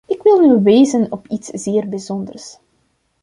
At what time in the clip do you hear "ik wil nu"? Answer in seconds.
0.13-0.63